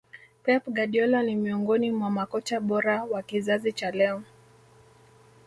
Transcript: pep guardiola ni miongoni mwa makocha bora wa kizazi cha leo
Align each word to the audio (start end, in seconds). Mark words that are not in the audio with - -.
pep 0.43 0.67
guardiola 0.69 1.23
ni 1.23 1.35
miongoni 1.35 1.91
mwa 1.91 2.09
makocha 2.11 2.59
bora 2.59 3.03
wa 3.03 3.23
kizazi 3.23 3.71
cha 3.73 3.91
leo 3.91 4.23